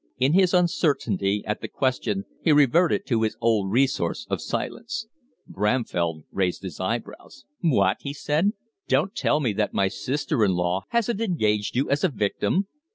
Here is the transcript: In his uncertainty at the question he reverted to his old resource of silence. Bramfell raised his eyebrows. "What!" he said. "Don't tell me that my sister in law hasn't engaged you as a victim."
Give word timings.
In 0.17 0.33
his 0.33 0.51
uncertainty 0.51 1.43
at 1.45 1.61
the 1.61 1.67
question 1.67 2.25
he 2.41 2.51
reverted 2.51 3.05
to 3.05 3.21
his 3.21 3.37
old 3.39 3.69
resource 3.71 4.25
of 4.31 4.41
silence. 4.41 5.05
Bramfell 5.45 6.23
raised 6.31 6.63
his 6.63 6.79
eyebrows. 6.79 7.45
"What!" 7.61 7.97
he 7.99 8.11
said. 8.11 8.53
"Don't 8.87 9.13
tell 9.15 9.39
me 9.39 9.53
that 9.53 9.75
my 9.75 9.89
sister 9.89 10.43
in 10.43 10.53
law 10.53 10.85
hasn't 10.89 11.21
engaged 11.21 11.75
you 11.75 11.87
as 11.91 12.03
a 12.03 12.09
victim." 12.09 12.65